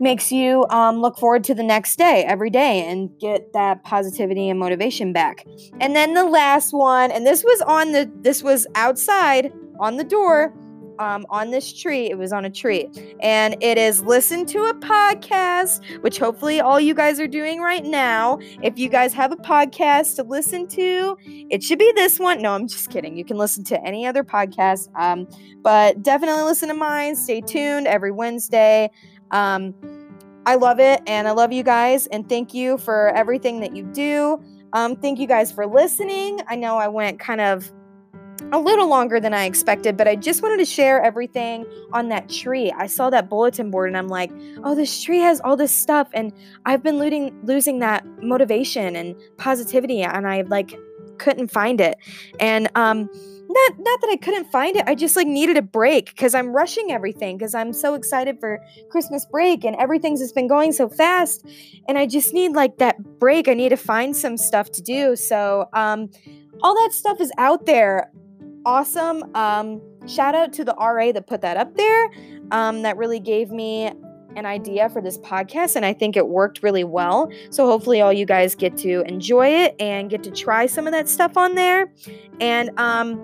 makes 0.00 0.30
you 0.30 0.64
um, 0.70 1.00
look 1.00 1.18
forward 1.18 1.42
to 1.44 1.54
the 1.54 1.62
next 1.62 1.96
day 1.96 2.24
every 2.24 2.50
day 2.50 2.86
and 2.86 3.10
get 3.18 3.52
that 3.52 3.82
positivity 3.82 4.48
and 4.48 4.58
motivation 4.58 5.12
back. 5.12 5.44
And 5.80 5.96
then 5.96 6.14
the 6.14 6.24
last 6.24 6.72
one 6.72 7.10
and 7.10 7.26
this 7.26 7.42
was 7.42 7.60
on 7.62 7.92
the 7.92 8.10
this 8.20 8.42
was 8.42 8.66
outside 8.74 9.52
on 9.80 9.96
the 9.96 10.04
door 10.04 10.54
um, 10.98 11.26
on 11.30 11.50
this 11.50 11.72
tree. 11.72 12.10
It 12.10 12.18
was 12.18 12.32
on 12.32 12.44
a 12.44 12.50
tree. 12.50 12.88
And 13.20 13.56
it 13.60 13.78
is 13.78 14.02
listen 14.02 14.46
to 14.46 14.64
a 14.64 14.74
podcast, 14.74 15.82
which 16.02 16.18
hopefully 16.18 16.60
all 16.60 16.80
you 16.80 16.94
guys 16.94 17.20
are 17.20 17.26
doing 17.26 17.60
right 17.60 17.84
now. 17.84 18.38
If 18.62 18.78
you 18.78 18.88
guys 18.88 19.12
have 19.14 19.32
a 19.32 19.36
podcast 19.36 20.16
to 20.16 20.22
listen 20.22 20.66
to, 20.68 21.16
it 21.24 21.62
should 21.62 21.78
be 21.78 21.92
this 21.94 22.18
one. 22.18 22.42
No, 22.42 22.52
I'm 22.52 22.68
just 22.68 22.90
kidding. 22.90 23.16
You 23.16 23.24
can 23.24 23.36
listen 23.36 23.64
to 23.64 23.82
any 23.84 24.06
other 24.06 24.24
podcast. 24.24 24.88
Um, 24.98 25.28
but 25.62 26.02
definitely 26.02 26.42
listen 26.42 26.68
to 26.68 26.74
mine. 26.74 27.16
Stay 27.16 27.40
tuned 27.40 27.86
every 27.86 28.12
Wednesday. 28.12 28.90
Um, 29.30 29.74
I 30.46 30.54
love 30.54 30.80
it 30.80 31.02
and 31.06 31.28
I 31.28 31.32
love 31.32 31.52
you 31.52 31.62
guys. 31.62 32.06
And 32.06 32.26
thank 32.28 32.54
you 32.54 32.78
for 32.78 33.08
everything 33.14 33.60
that 33.60 33.76
you 33.76 33.82
do. 33.84 34.42
Um, 34.72 34.96
thank 34.96 35.18
you 35.18 35.26
guys 35.26 35.52
for 35.52 35.66
listening. 35.66 36.40
I 36.48 36.56
know 36.56 36.76
I 36.76 36.88
went 36.88 37.18
kind 37.18 37.40
of 37.40 37.70
a 38.52 38.58
little 38.58 38.88
longer 38.88 39.20
than 39.20 39.34
I 39.34 39.44
expected, 39.44 39.96
but 39.96 40.08
I 40.08 40.16
just 40.16 40.42
wanted 40.42 40.58
to 40.58 40.64
share 40.64 41.02
everything 41.02 41.66
on 41.92 42.08
that 42.08 42.28
tree. 42.28 42.72
I 42.76 42.86
saw 42.86 43.10
that 43.10 43.28
bulletin 43.28 43.70
board 43.70 43.88
and 43.88 43.96
I'm 43.96 44.08
like, 44.08 44.30
oh, 44.64 44.74
this 44.74 45.02
tree 45.02 45.18
has 45.18 45.40
all 45.40 45.56
this 45.56 45.74
stuff. 45.74 46.08
And 46.14 46.32
I've 46.64 46.82
been 46.82 46.98
losing, 46.98 47.38
losing 47.44 47.78
that 47.80 48.06
motivation 48.22 48.96
and 48.96 49.14
positivity, 49.36 50.02
and 50.02 50.26
I 50.26 50.42
like 50.42 50.78
couldn't 51.18 51.50
find 51.50 51.80
it. 51.80 51.98
And, 52.40 52.68
um, 52.74 53.10
not 53.50 53.78
not 53.78 54.00
that 54.02 54.10
I 54.10 54.16
couldn't 54.16 54.50
find 54.52 54.76
it. 54.76 54.84
I 54.86 54.94
just 54.94 55.16
like 55.16 55.26
needed 55.26 55.56
a 55.56 55.62
break 55.62 56.06
because 56.06 56.34
I'm 56.34 56.54
rushing 56.54 56.92
everything 56.92 57.38
because 57.38 57.54
I'm 57.54 57.72
so 57.72 57.94
excited 57.94 58.38
for 58.40 58.60
Christmas 58.90 59.24
break 59.24 59.64
and 59.64 59.74
everything's 59.76 60.20
just 60.20 60.34
been 60.34 60.48
going 60.48 60.72
so 60.72 60.86
fast 60.86 61.46
and 61.88 61.96
I 61.96 62.04
just 62.04 62.34
need 62.34 62.52
like 62.52 62.76
that 62.76 63.18
break. 63.18 63.48
I 63.48 63.54
need 63.54 63.70
to 63.70 63.76
find 63.76 64.14
some 64.14 64.36
stuff 64.36 64.70
to 64.72 64.82
do. 64.82 65.16
So 65.16 65.68
um 65.72 66.10
all 66.62 66.74
that 66.74 66.92
stuff 66.92 67.22
is 67.22 67.32
out 67.38 67.64
there 67.64 68.10
awesome. 68.68 69.24
Um, 69.34 69.80
shout 70.06 70.34
out 70.34 70.52
to 70.52 70.64
the 70.64 70.74
RA 70.74 71.10
that 71.12 71.26
put 71.26 71.40
that 71.40 71.56
up 71.56 71.74
there. 71.74 72.10
Um, 72.50 72.82
that 72.82 72.98
really 72.98 73.18
gave 73.18 73.50
me 73.50 73.90
an 74.36 74.44
idea 74.44 74.90
for 74.90 75.00
this 75.00 75.16
podcast, 75.18 75.74
and 75.74 75.86
I 75.86 75.94
think 75.94 76.16
it 76.16 76.28
worked 76.28 76.62
really 76.62 76.84
well. 76.84 77.32
So, 77.50 77.66
hopefully, 77.66 78.02
all 78.02 78.12
you 78.12 78.26
guys 78.26 78.54
get 78.54 78.76
to 78.78 79.02
enjoy 79.06 79.48
it 79.48 79.74
and 79.80 80.10
get 80.10 80.22
to 80.24 80.30
try 80.30 80.66
some 80.66 80.86
of 80.86 80.92
that 80.92 81.08
stuff 81.08 81.36
on 81.36 81.54
there. 81.54 81.92
And 82.40 82.70
um, 82.78 83.18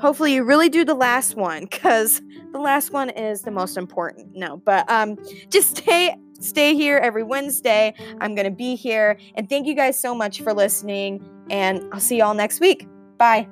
hopefully, 0.00 0.32
you 0.32 0.44
really 0.44 0.70
do 0.70 0.82
the 0.84 0.94
last 0.94 1.36
one 1.36 1.66
because 1.70 2.22
the 2.52 2.58
last 2.58 2.90
one 2.90 3.10
is 3.10 3.42
the 3.42 3.50
most 3.50 3.76
important. 3.76 4.34
No, 4.34 4.56
but 4.56 4.90
um, 4.90 5.18
just 5.50 5.76
stay 5.76 6.16
stay 6.40 6.74
here 6.74 6.96
every 6.96 7.22
Wednesday. 7.22 7.94
I'm 8.20 8.34
going 8.34 8.46
to 8.46 8.56
be 8.56 8.76
here. 8.76 9.18
And 9.34 9.48
thank 9.48 9.66
you 9.66 9.74
guys 9.74 9.98
so 9.98 10.14
much 10.14 10.40
for 10.40 10.54
listening. 10.54 11.22
And 11.50 11.82
I'll 11.92 12.00
see 12.00 12.18
y'all 12.18 12.34
next 12.34 12.60
week. 12.60 12.88
Bye. 13.18 13.48